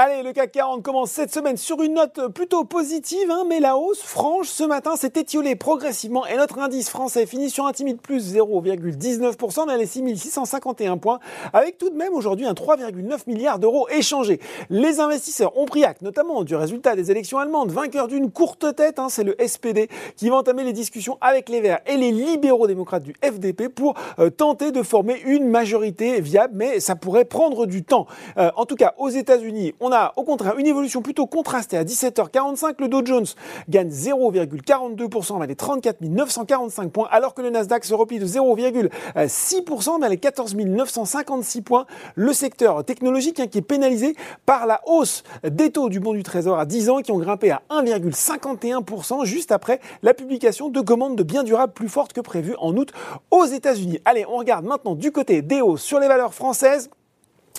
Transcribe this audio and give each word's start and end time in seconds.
Allez, 0.00 0.22
le 0.22 0.32
CAC 0.32 0.52
40 0.52 0.84
commence 0.84 1.10
cette 1.10 1.34
semaine 1.34 1.56
sur 1.56 1.82
une 1.82 1.94
note 1.94 2.28
plutôt 2.32 2.62
positive, 2.62 3.32
hein, 3.32 3.42
mais 3.48 3.58
la 3.58 3.76
hausse 3.76 4.00
franche 4.00 4.46
ce 4.46 4.62
matin 4.62 4.94
s'est 4.94 5.10
étiolée 5.16 5.56
progressivement 5.56 6.24
et 6.24 6.36
notre 6.36 6.60
indice 6.60 6.88
français 6.88 7.26
finit 7.26 7.50
sur 7.50 7.66
un 7.66 7.72
timide 7.72 8.00
plus 8.00 8.36
0,19% 8.36 9.66
dans 9.66 9.74
les 9.74 9.86
6651 9.86 10.98
points, 10.98 11.18
avec 11.52 11.78
tout 11.78 11.90
de 11.90 11.96
même 11.96 12.14
aujourd'hui 12.14 12.46
un 12.46 12.52
3,9 12.52 13.22
milliards 13.26 13.58
d'euros 13.58 13.88
échangés. 13.88 14.38
Les 14.70 15.00
investisseurs 15.00 15.58
ont 15.58 15.64
pris 15.64 15.84
acte 15.84 16.02
notamment 16.02 16.44
du 16.44 16.54
résultat 16.54 16.94
des 16.94 17.10
élections 17.10 17.38
allemandes, 17.38 17.72
vainqueur 17.72 18.06
d'une 18.06 18.30
courte 18.30 18.76
tête, 18.76 19.00
hein, 19.00 19.08
c'est 19.10 19.24
le 19.24 19.34
SPD 19.44 19.88
qui 20.14 20.28
va 20.28 20.36
entamer 20.36 20.62
les 20.62 20.72
discussions 20.72 21.18
avec 21.20 21.48
les 21.48 21.60
Verts 21.60 21.80
et 21.88 21.96
les 21.96 22.12
libéraux 22.12 22.68
démocrates 22.68 23.02
du 23.02 23.16
FDP 23.20 23.66
pour 23.66 23.94
euh, 24.20 24.30
tenter 24.30 24.70
de 24.70 24.84
former 24.84 25.20
une 25.26 25.48
majorité 25.48 26.20
viable, 26.20 26.54
mais 26.54 26.78
ça 26.78 26.94
pourrait 26.94 27.24
prendre 27.24 27.66
du 27.66 27.82
temps. 27.82 28.06
Euh, 28.36 28.52
en 28.54 28.64
tout 28.64 28.76
cas, 28.76 28.94
aux 28.98 29.08
États-Unis, 29.08 29.74
on 29.87 29.87
a 29.92 30.12
au 30.16 30.24
contraire 30.24 30.58
une 30.58 30.66
évolution 30.66 31.02
plutôt 31.02 31.26
contrastée. 31.26 31.76
À 31.76 31.84
17h45, 31.84 32.74
le 32.78 32.88
Dow 32.88 33.04
Jones 33.04 33.26
gagne 33.68 33.88
0,42% 33.88 35.38
vers 35.38 35.46
les 35.46 35.56
34 35.56 36.00
945 36.00 36.90
points, 36.90 37.08
alors 37.10 37.34
que 37.34 37.42
le 37.42 37.50
Nasdaq 37.50 37.84
se 37.84 37.94
replie 37.94 38.18
de 38.18 38.26
0,6% 38.26 40.00
vers 40.00 40.08
les 40.08 40.16
14 40.16 40.56
956 40.56 41.62
points. 41.62 41.86
Le 42.14 42.32
secteur 42.32 42.84
technologique 42.84 43.40
hein, 43.40 43.46
qui 43.46 43.58
est 43.58 43.62
pénalisé 43.62 44.16
par 44.46 44.66
la 44.66 44.80
hausse 44.86 45.22
des 45.44 45.70
taux 45.70 45.88
du 45.88 46.00
bon 46.00 46.12
du 46.12 46.22
Trésor 46.22 46.58
à 46.58 46.66
10 46.66 46.90
ans 46.90 46.98
qui 46.98 47.12
ont 47.12 47.18
grimpé 47.18 47.50
à 47.50 47.62
1,51% 47.70 49.24
juste 49.24 49.52
après 49.52 49.80
la 50.02 50.14
publication 50.14 50.68
de 50.68 50.80
commandes 50.80 51.16
de 51.16 51.22
biens 51.22 51.42
durables 51.42 51.72
plus 51.72 51.88
fortes 51.88 52.12
que 52.12 52.20
prévues 52.20 52.56
en 52.58 52.76
août 52.76 52.92
aux 53.30 53.44
États-Unis. 53.44 54.00
Allez, 54.04 54.24
on 54.26 54.36
regarde 54.36 54.64
maintenant 54.64 54.94
du 54.94 55.12
côté 55.12 55.42
des 55.42 55.60
hausses 55.60 55.82
sur 55.82 56.00
les 56.00 56.08
valeurs 56.08 56.34
françaises. 56.34 56.90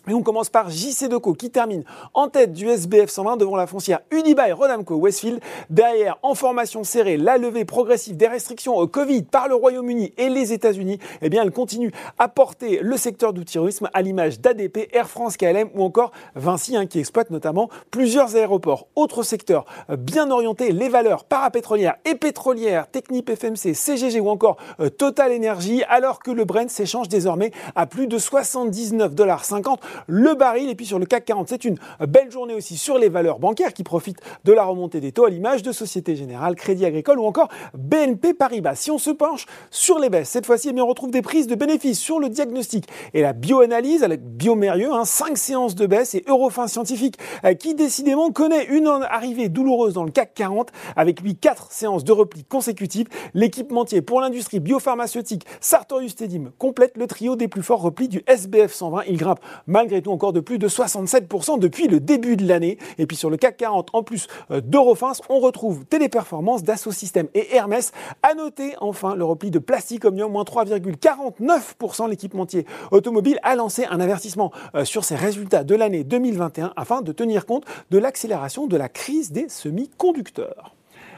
Et 0.10 0.14
on 0.14 0.24
commence 0.24 0.50
par 0.50 0.72
JC 0.72 1.08
Deco 1.08 1.34
qui 1.36 1.52
termine 1.52 1.84
en 2.16 2.30
tête 2.30 2.52
du 2.52 2.68
SBF 2.68 3.12
120 3.12 3.38
devant 3.38 3.56
la 3.56 3.68
foncière 3.68 4.00
Unibail 4.10 4.54
Rodamco 4.54 4.96
Westfield. 4.96 5.40
Derrière, 5.70 6.18
en 6.24 6.34
formation 6.34 6.84
serrée, 6.84 7.16
la 7.16 7.38
levée 7.38 7.64
progressive 7.64 8.18
des 8.18 8.28
restrictions 8.28 8.76
au 8.76 8.88
Covid 8.88 9.22
par 9.22 9.48
le 9.48 9.54
Royaume-Uni 9.54 10.14
et 10.18 10.30
les 10.30 10.52
États-Unis, 10.52 10.98
eh 11.22 11.30
bien, 11.30 11.44
elle 11.44 11.52
continue 11.52 11.92
à 12.18 12.28
porter 12.28 12.80
le 12.82 12.98
secteur 12.98 13.34
du 13.34 13.46
tourisme 13.46 13.88
à 13.94 14.02
l'image 14.02 14.40
d'ADP, 14.40 14.90
Air 14.94 15.08
France, 15.08 15.38
KLM 15.38 15.70
ou 15.76 15.84
encore 15.84 16.12
Vinci 16.34 16.76
hein, 16.76 16.88
qui 16.88 16.98
exploite 16.98 17.30
notamment 17.30 17.70
plusieurs 17.92 18.36
aéroports. 18.36 18.88
Autre 18.96 19.22
secteur 19.22 19.66
euh, 19.92 19.96
bien 19.96 20.32
orienté, 20.32 20.72
les 20.72 20.90
valeurs 20.90 21.24
parapétrolières 21.24 21.98
et 22.06 22.16
pétrolières, 22.16 22.90
Technip 22.90 23.30
FMC, 23.30 23.76
CGG 23.76 24.20
ou 24.20 24.30
encore 24.30 24.58
euh, 24.80 24.90
Total 24.90 25.32
Energy, 25.32 25.84
alors 25.88 26.18
que 26.18 26.32
le 26.32 26.46
Brent 26.46 26.70
s'échange 26.70 27.10
désormais 27.10 27.52
à 27.76 27.86
plus 27.86 28.08
de 28.08 28.18
79,50$ 28.18 29.78
le 30.08 30.36
baril. 30.36 30.70
Et 30.70 30.76
puis 30.76 30.86
sur 30.86 31.00
le 31.00 31.06
CAC 31.06 31.26
40, 31.26 31.50
c'est 31.50 31.66
une 31.66 31.78
belle 32.08 32.32
journée 32.32 32.54
aussi 32.54 32.78
sur 32.78 32.98
les 32.98 33.10
valeurs 33.10 33.40
bancaires 33.40 33.74
qui 33.74 33.84
profitent 33.84 34.20
de 34.44 34.54
la 34.54 34.64
remontée 34.64 35.00
des 35.00 35.12
taux 35.12 35.26
à 35.26 35.30
l'image 35.30 35.64
de 35.64 35.72
Société 35.72 36.16
Générale, 36.16 36.56
Crédit 36.56 36.86
Agricole 36.86 37.20
ou 37.20 37.26
encore 37.26 37.50
BNP 37.74 38.34
Paribas. 38.34 38.76
Si 38.76 38.92
on 38.92 38.98
se 38.98 39.12
penche 39.12 39.46
sur 39.72 40.00
les 40.00 40.10
baisses, 40.10 40.30
cette 40.30 40.46
fois-ci, 40.46 40.72
eh 40.74 40.82
on 40.82 40.88
retrouve 40.88 41.12
des 41.12 41.22
prises 41.22 41.48
de 41.48 41.56
bénéfices 41.56 42.00
sur 42.00 42.20
le 42.20 42.30
diagnostic 42.30 42.86
et 43.14 43.22
la 43.22 43.34
bioanalyse 43.34 44.04
avec 44.04 44.24
Biomérieux, 44.24 44.92
hein, 44.94 45.06
5 45.06 45.38
séances 45.38 45.76
de 45.76 45.86
baisse 45.86 46.16
et 46.16 46.24
Eurofin 46.28 46.68
Scientifique 46.68 47.18
euh, 47.46 47.54
qui 47.54 47.76
décidément 47.76 48.32
connaît 48.32 48.66
une 48.66 48.88
arrivée 48.88 49.50
douloureuse 49.50 49.94
dans 49.94 50.04
le 50.04 50.12
CAC 50.12 50.34
40 50.34 50.72
avec 50.96 51.22
lui 51.22 51.36
4 51.36 51.72
séances 51.72 52.04
de 52.04 52.12
repli 52.12 52.44
consécutives. 52.44 53.08
L'équipementier 53.34 54.02
pour 54.02 54.22
l'industrie 54.22 54.60
biopharmaceutique 54.60 55.46
Sartorius 55.60 56.16
Tedim 56.16 56.52
complète 56.58 56.98
le 56.98 57.08
trio 57.08 57.36
des 57.36 57.48
plus 57.48 57.64
forts 57.64 57.82
replis 57.82 58.08
du 58.08 58.22
SBF 58.28 58.74
120. 58.74 59.04
Il 59.08 59.18
grimpe 59.18 59.40
malgré 59.80 60.02
tout 60.02 60.12
encore 60.12 60.34
de 60.34 60.42
plus 60.42 60.60
de 60.60 60.68
67% 60.68 61.58
depuis 61.58 61.88
le 61.88 62.02
début 62.02 62.36
de 62.36 62.46
l'année. 62.46 62.78
Et 62.98 63.06
puis 63.06 63.16
sur 63.16 63.30
le 63.30 63.38
CAC 63.38 63.56
40, 63.56 63.92
en 63.94 64.04
plus 64.04 64.28
euh, 64.52 64.60
d'Eurofins, 64.60 65.14
on 65.30 65.40
retrouve 65.40 65.86
Téléperformance, 65.86 66.64
Dassault 66.64 66.92
Systèmes 66.92 67.30
et 67.34 67.56
Hermès. 67.56 67.94
À 68.22 68.34
noter 68.34 68.76
enfin 68.82 69.16
le 69.16 69.24
repli 69.24 69.52
de 69.52 69.60
Plastic 69.60 70.04
Omnium, 70.04 70.34
moins 70.34 70.44
3,49%. 70.44 72.10
L'équipementier 72.10 72.66
automobile 72.92 73.40
a 73.42 73.56
lancé 73.56 73.86
un 73.86 74.02
avertissement 74.02 74.52
euh, 74.76 74.84
sur 74.84 75.06
ses 75.06 75.16
résultats 75.16 75.64
de 75.64 75.76
l'année 75.76 76.04
2021 76.04 76.74
afin 76.76 77.02
de 77.02 77.14
tenir 77.14 77.46
compte 77.46 77.64
de 77.90 77.98
l'accélération 77.98 78.68
de 78.68 78.76
la 78.76 78.90
crise 78.90 79.32
des 79.32 79.48
semi-conducteurs. 79.48 80.76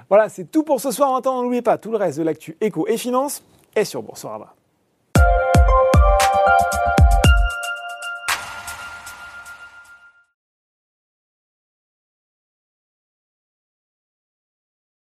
Voilà, 0.07 0.29
c'est 0.29 0.51
tout 0.51 0.61
pour 0.61 0.79
ce 0.79 0.91
soir. 0.91 1.13
Maintenant, 1.13 1.41
n'oubliez 1.41 1.63
pas 1.63 1.79
tout 1.79 1.89
le 1.89 1.97
reste 1.97 2.19
de 2.19 2.23
l'actu 2.23 2.57
éco 2.61 2.85
et 2.87 2.97
finance 2.97 3.41
est 3.75 3.85
sur 3.85 4.03
Boursorama. 4.03 4.53